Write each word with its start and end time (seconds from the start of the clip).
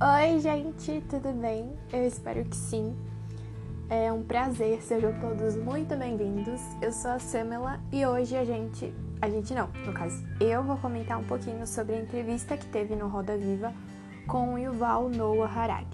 Oi, 0.00 0.38
gente, 0.38 1.02
tudo 1.10 1.32
bem? 1.32 1.76
Eu 1.92 2.06
espero 2.06 2.44
que 2.44 2.54
sim. 2.54 2.96
É 3.90 4.12
um 4.12 4.22
prazer, 4.22 4.80
sejam 4.80 5.12
todos 5.18 5.56
muito 5.56 5.96
bem-vindos. 5.96 6.60
Eu 6.80 6.92
sou 6.92 7.10
a 7.10 7.18
Samela 7.18 7.80
e 7.90 8.06
hoje 8.06 8.36
a 8.36 8.44
gente, 8.44 8.94
a 9.20 9.28
gente 9.28 9.52
não, 9.52 9.66
no 9.84 9.92
caso, 9.92 10.24
eu 10.40 10.62
vou 10.62 10.76
comentar 10.76 11.18
um 11.18 11.24
pouquinho 11.24 11.66
sobre 11.66 11.96
a 11.96 12.00
entrevista 12.00 12.56
que 12.56 12.66
teve 12.66 12.94
no 12.94 13.08
Roda 13.08 13.36
Viva 13.36 13.74
com 14.28 14.54
o 14.54 14.58
Yuval 14.58 15.08
Noah 15.08 15.52
Harari. 15.52 15.88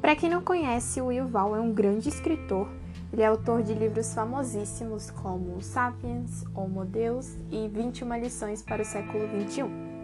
Para 0.00 0.16
quem 0.16 0.28
não 0.28 0.42
conhece, 0.42 1.00
o 1.00 1.12
Yuval 1.12 1.54
é 1.54 1.60
um 1.60 1.72
grande 1.72 2.08
escritor. 2.08 2.68
Ele 3.12 3.22
é 3.22 3.26
autor 3.26 3.62
de 3.62 3.74
livros 3.74 4.12
famosíssimos 4.12 5.08
como 5.08 5.62
Sapiens, 5.62 6.44
Homo 6.52 6.84
Deus 6.84 7.36
e 7.48 7.68
21 7.68 8.16
lições 8.16 8.60
para 8.60 8.82
o 8.82 8.84
século 8.84 9.28
21. 9.28 9.99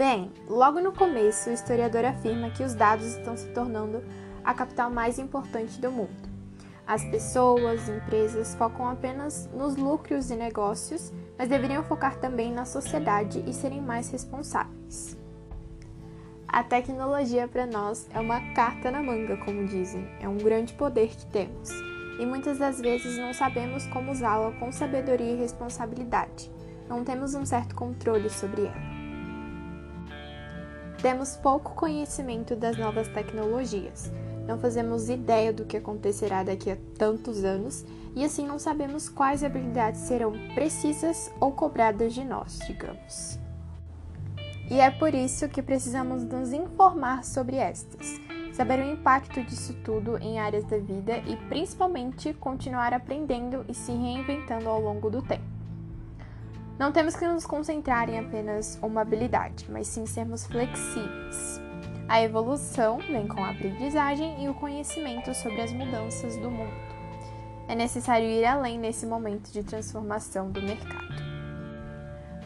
Bem, 0.00 0.32
logo 0.48 0.80
no 0.80 0.92
começo, 0.92 1.50
o 1.50 1.52
historiador 1.52 2.06
afirma 2.06 2.48
que 2.48 2.64
os 2.64 2.72
dados 2.72 3.04
estão 3.04 3.36
se 3.36 3.46
tornando 3.48 4.02
a 4.42 4.54
capital 4.54 4.90
mais 4.90 5.18
importante 5.18 5.78
do 5.78 5.92
mundo. 5.92 6.26
As 6.86 7.04
pessoas 7.10 7.86
e 7.86 7.92
empresas 7.92 8.54
focam 8.54 8.88
apenas 8.88 9.46
nos 9.52 9.76
lucros 9.76 10.30
e 10.30 10.36
negócios, 10.36 11.12
mas 11.36 11.50
deveriam 11.50 11.84
focar 11.84 12.16
também 12.16 12.50
na 12.50 12.64
sociedade 12.64 13.44
e 13.46 13.52
serem 13.52 13.82
mais 13.82 14.10
responsáveis. 14.10 15.18
A 16.48 16.64
tecnologia 16.64 17.46
para 17.46 17.66
nós 17.66 18.08
é 18.14 18.20
uma 18.20 18.40
carta 18.54 18.90
na 18.90 19.02
manga, 19.02 19.36
como 19.44 19.66
dizem, 19.66 20.08
é 20.18 20.26
um 20.26 20.38
grande 20.38 20.72
poder 20.72 21.08
que 21.08 21.26
temos, 21.26 21.68
e 22.18 22.24
muitas 22.24 22.56
das 22.56 22.80
vezes 22.80 23.18
não 23.18 23.34
sabemos 23.34 23.86
como 23.88 24.12
usá-la 24.12 24.50
com 24.52 24.72
sabedoria 24.72 25.32
e 25.32 25.36
responsabilidade. 25.36 26.50
Não 26.88 27.04
temos 27.04 27.34
um 27.34 27.44
certo 27.44 27.74
controle 27.74 28.30
sobre 28.30 28.62
ela. 28.62 28.99
Temos 31.02 31.34
pouco 31.34 31.74
conhecimento 31.74 32.54
das 32.54 32.76
novas 32.76 33.08
tecnologias, 33.08 34.12
não 34.46 34.58
fazemos 34.58 35.08
ideia 35.08 35.50
do 35.50 35.64
que 35.64 35.78
acontecerá 35.78 36.42
daqui 36.42 36.70
a 36.70 36.76
tantos 36.98 37.42
anos 37.42 37.86
e 38.14 38.22
assim 38.22 38.46
não 38.46 38.58
sabemos 38.58 39.08
quais 39.08 39.42
habilidades 39.42 40.00
serão 40.00 40.32
precisas 40.54 41.32
ou 41.40 41.52
cobradas 41.52 42.12
de 42.12 42.22
nós, 42.22 42.58
digamos. 42.66 43.38
E 44.70 44.78
é 44.78 44.90
por 44.90 45.14
isso 45.14 45.48
que 45.48 45.62
precisamos 45.62 46.22
nos 46.22 46.52
informar 46.52 47.24
sobre 47.24 47.56
estas, 47.56 48.20
saber 48.52 48.80
o 48.80 48.92
impacto 48.92 49.42
disso 49.42 49.72
tudo 49.82 50.18
em 50.18 50.38
áreas 50.38 50.64
da 50.64 50.76
vida 50.76 51.16
e 51.26 51.34
principalmente 51.48 52.34
continuar 52.34 52.92
aprendendo 52.92 53.64
e 53.68 53.74
se 53.74 53.90
reinventando 53.90 54.68
ao 54.68 54.80
longo 54.80 55.08
do 55.08 55.22
tempo. 55.22 55.59
Não 56.80 56.90
temos 56.90 57.14
que 57.14 57.28
nos 57.28 57.44
concentrar 57.44 58.08
em 58.08 58.18
apenas 58.18 58.78
uma 58.82 59.02
habilidade, 59.02 59.66
mas 59.68 59.86
sim 59.86 60.06
sermos 60.06 60.46
flexíveis. 60.46 61.60
A 62.08 62.22
evolução 62.22 62.96
vem 63.00 63.28
com 63.28 63.44
a 63.44 63.50
aprendizagem 63.50 64.42
e 64.42 64.48
o 64.48 64.54
conhecimento 64.54 65.34
sobre 65.34 65.60
as 65.60 65.70
mudanças 65.74 66.38
do 66.38 66.50
mundo. 66.50 66.72
É 67.68 67.74
necessário 67.74 68.26
ir 68.26 68.46
além 68.46 68.78
nesse 68.78 69.04
momento 69.04 69.52
de 69.52 69.62
transformação 69.62 70.50
do 70.50 70.62
mercado. 70.62 71.22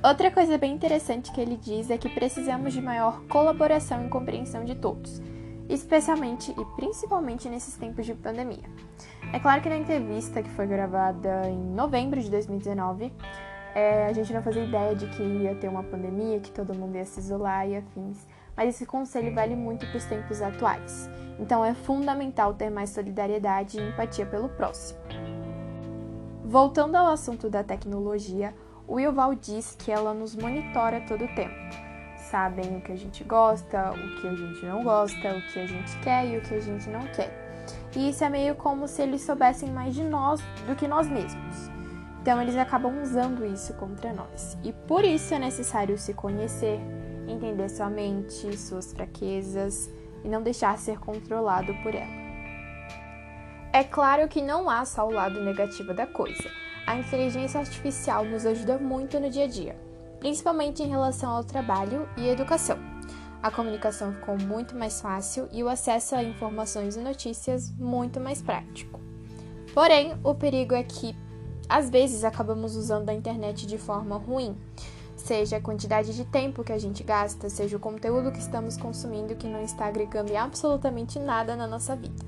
Outra 0.02 0.32
coisa 0.32 0.58
bem 0.58 0.72
interessante 0.72 1.30
que 1.30 1.40
ele 1.40 1.56
diz 1.56 1.88
é 1.88 1.96
que 1.96 2.08
precisamos 2.08 2.72
de 2.72 2.82
maior 2.82 3.22
colaboração 3.28 4.04
e 4.04 4.08
compreensão 4.08 4.64
de 4.64 4.74
todos, 4.74 5.22
especialmente 5.68 6.50
e 6.50 6.64
principalmente 6.74 7.48
nesses 7.48 7.76
tempos 7.76 8.04
de 8.04 8.14
pandemia. 8.14 8.68
É 9.32 9.38
claro 9.38 9.62
que 9.62 9.68
na 9.68 9.76
entrevista 9.76 10.42
que 10.42 10.50
foi 10.50 10.66
gravada 10.66 11.48
em 11.48 11.72
novembro 11.72 12.20
de 12.20 12.28
2019, 12.28 13.12
é, 13.74 14.06
a 14.06 14.12
gente 14.12 14.32
não 14.32 14.40
fazia 14.40 14.64
ideia 14.64 14.94
de 14.94 15.06
que 15.08 15.22
ia 15.22 15.54
ter 15.56 15.68
uma 15.68 15.82
pandemia, 15.82 16.38
que 16.38 16.50
todo 16.50 16.74
mundo 16.74 16.96
ia 16.96 17.04
se 17.04 17.18
isolar 17.18 17.68
e 17.68 17.76
afins. 17.76 18.26
Mas 18.56 18.68
esse 18.68 18.86
conselho 18.86 19.34
vale 19.34 19.56
muito 19.56 19.84
para 19.86 19.96
os 19.96 20.04
tempos 20.04 20.40
atuais. 20.40 21.10
Então 21.40 21.64
é 21.64 21.74
fundamental 21.74 22.54
ter 22.54 22.70
mais 22.70 22.90
solidariedade 22.90 23.78
e 23.78 23.88
empatia 23.88 24.24
pelo 24.24 24.48
próximo. 24.48 25.00
Voltando 26.44 26.94
ao 26.94 27.08
assunto 27.08 27.50
da 27.50 27.64
tecnologia, 27.64 28.54
o 28.86 29.00
Yuval 29.00 29.34
diz 29.34 29.74
que 29.74 29.90
ela 29.90 30.14
nos 30.14 30.36
monitora 30.36 31.00
todo 31.00 31.24
o 31.24 31.34
tempo. 31.34 31.54
Sabem 32.16 32.76
o 32.76 32.80
que 32.80 32.92
a 32.92 32.96
gente 32.96 33.24
gosta, 33.24 33.90
o 33.90 34.20
que 34.20 34.28
a 34.28 34.34
gente 34.34 34.64
não 34.64 34.84
gosta, 34.84 35.36
o 35.36 35.52
que 35.52 35.58
a 35.58 35.66
gente 35.66 35.98
quer 36.00 36.26
e 36.26 36.38
o 36.38 36.42
que 36.42 36.54
a 36.54 36.60
gente 36.60 36.88
não 36.88 37.00
quer. 37.08 37.42
E 37.96 38.10
isso 38.10 38.22
é 38.22 38.28
meio 38.28 38.54
como 38.54 38.86
se 38.86 39.02
eles 39.02 39.22
soubessem 39.22 39.70
mais 39.70 39.94
de 39.94 40.04
nós 40.04 40.40
do 40.66 40.76
que 40.76 40.86
nós 40.86 41.08
mesmos. 41.08 41.70
Então 42.24 42.40
eles 42.40 42.56
acabam 42.56 43.02
usando 43.02 43.44
isso 43.44 43.74
contra 43.74 44.10
nós. 44.10 44.56
E 44.64 44.72
por 44.72 45.04
isso 45.04 45.34
é 45.34 45.38
necessário 45.38 45.98
se 45.98 46.14
conhecer, 46.14 46.80
entender 47.28 47.68
sua 47.68 47.90
mente, 47.90 48.56
suas 48.56 48.94
fraquezas 48.94 49.90
e 50.24 50.28
não 50.30 50.42
deixar 50.42 50.78
ser 50.78 50.98
controlado 50.98 51.74
por 51.82 51.94
ela. 51.94 52.24
É 53.74 53.84
claro 53.84 54.26
que 54.26 54.40
não 54.40 54.70
há 54.70 54.86
só 54.86 55.06
o 55.06 55.12
lado 55.12 55.44
negativo 55.44 55.92
da 55.92 56.06
coisa. 56.06 56.50
A 56.86 56.96
inteligência 56.96 57.60
artificial 57.60 58.24
nos 58.24 58.46
ajuda 58.46 58.78
muito 58.78 59.20
no 59.20 59.28
dia 59.28 59.44
a 59.44 59.46
dia, 59.46 59.76
principalmente 60.18 60.82
em 60.82 60.88
relação 60.88 61.30
ao 61.30 61.44
trabalho 61.44 62.08
e 62.16 62.26
educação. 62.26 62.78
A 63.42 63.50
comunicação 63.50 64.14
ficou 64.14 64.38
muito 64.38 64.74
mais 64.74 64.98
fácil 64.98 65.46
e 65.52 65.62
o 65.62 65.68
acesso 65.68 66.14
a 66.14 66.22
informações 66.22 66.96
e 66.96 67.00
notícias 67.00 67.70
muito 67.72 68.18
mais 68.18 68.40
prático. 68.40 68.98
Porém, 69.74 70.18
o 70.24 70.34
perigo 70.34 70.74
é 70.74 70.82
que 70.82 71.14
às 71.68 71.88
vezes 71.90 72.24
acabamos 72.24 72.76
usando 72.76 73.08
a 73.08 73.14
internet 73.14 73.66
de 73.66 73.78
forma 73.78 74.16
ruim, 74.16 74.56
seja 75.16 75.56
a 75.56 75.60
quantidade 75.60 76.14
de 76.14 76.24
tempo 76.24 76.64
que 76.64 76.72
a 76.72 76.78
gente 76.78 77.02
gasta, 77.02 77.48
seja 77.48 77.76
o 77.76 77.80
conteúdo 77.80 78.32
que 78.32 78.38
estamos 78.38 78.76
consumindo 78.76 79.36
que 79.36 79.48
não 79.48 79.62
está 79.62 79.86
agregando 79.86 80.36
absolutamente 80.36 81.18
nada 81.18 81.56
na 81.56 81.66
nossa 81.66 81.96
vida. 81.96 82.24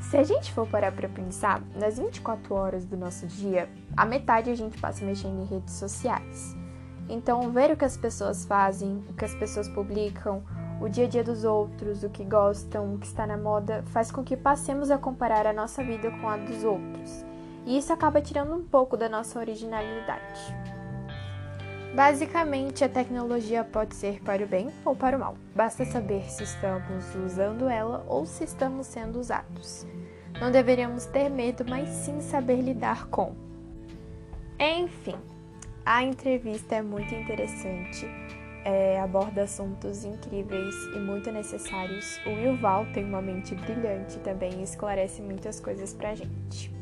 Se 0.00 0.16
a 0.16 0.22
gente 0.22 0.52
for 0.52 0.66
parar 0.66 0.92
para 0.92 1.08
pensar, 1.08 1.62
nas 1.74 1.98
24 1.98 2.54
horas 2.54 2.84
do 2.84 2.96
nosso 2.96 3.26
dia, 3.26 3.68
a 3.96 4.04
metade 4.04 4.50
a 4.50 4.54
gente 4.54 4.78
passa 4.78 5.04
mexendo 5.04 5.40
em 5.42 5.44
redes 5.44 5.74
sociais. 5.74 6.56
Então, 7.08 7.50
ver 7.50 7.70
o 7.70 7.76
que 7.76 7.84
as 7.84 7.96
pessoas 7.96 8.44
fazem, 8.44 9.04
o 9.08 9.12
que 9.12 9.24
as 9.24 9.34
pessoas 9.34 9.68
publicam, 9.68 10.42
o 10.80 10.88
dia 10.88 11.04
a 11.04 11.08
dia 11.08 11.22
dos 11.22 11.44
outros, 11.44 12.02
o 12.02 12.08
que 12.08 12.24
gostam, 12.24 12.94
o 12.94 12.98
que 12.98 13.06
está 13.06 13.26
na 13.26 13.36
moda, 13.36 13.84
faz 13.86 14.10
com 14.10 14.24
que 14.24 14.36
passemos 14.36 14.90
a 14.90 14.98
comparar 14.98 15.46
a 15.46 15.52
nossa 15.52 15.84
vida 15.84 16.10
com 16.10 16.28
a 16.28 16.36
dos 16.36 16.64
outros 16.64 17.29
e 17.66 17.78
isso 17.78 17.92
acaba 17.92 18.20
tirando 18.20 18.54
um 18.54 18.62
pouco 18.62 18.96
da 18.96 19.08
nossa 19.08 19.38
originalidade. 19.38 20.54
Basicamente, 21.94 22.84
a 22.84 22.88
tecnologia 22.88 23.64
pode 23.64 23.96
ser 23.96 24.22
para 24.22 24.44
o 24.44 24.46
bem 24.46 24.70
ou 24.84 24.94
para 24.94 25.16
o 25.16 25.20
mal. 25.20 25.36
Basta 25.54 25.84
saber 25.84 26.30
se 26.30 26.44
estamos 26.44 27.14
usando 27.16 27.68
ela 27.68 28.04
ou 28.08 28.24
se 28.24 28.44
estamos 28.44 28.86
sendo 28.86 29.18
usados. 29.18 29.86
Não 30.40 30.52
deveríamos 30.52 31.04
ter 31.06 31.28
medo, 31.28 31.64
mas 31.68 31.88
sim 31.88 32.20
saber 32.20 32.60
lidar 32.60 33.08
com. 33.08 33.34
Enfim, 34.58 35.16
a 35.84 36.02
entrevista 36.02 36.76
é 36.76 36.82
muito 36.82 37.12
interessante, 37.14 38.06
é, 38.64 39.00
aborda 39.00 39.42
assuntos 39.42 40.04
incríveis 40.04 40.74
e 40.94 40.98
muito 40.98 41.32
necessários. 41.32 42.20
O 42.24 42.30
Wilval 42.30 42.86
tem 42.94 43.04
uma 43.04 43.20
mente 43.20 43.54
brilhante 43.54 44.18
também 44.20 44.60
e 44.60 44.62
esclarece 44.62 45.20
muitas 45.20 45.58
coisas 45.58 45.92
pra 45.92 46.14
gente. 46.14 46.79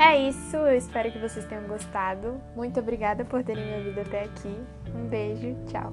É 0.00 0.18
isso, 0.18 0.56
eu 0.56 0.78
espero 0.78 1.12
que 1.12 1.18
vocês 1.18 1.44
tenham 1.44 1.64
gostado. 1.64 2.40
Muito 2.56 2.80
obrigada 2.80 3.22
por 3.22 3.44
terem 3.44 3.66
me 3.66 3.74
ouvido 3.74 4.00
até 4.00 4.24
aqui. 4.24 4.58
Um 4.94 5.06
beijo, 5.06 5.54
tchau. 5.66 5.92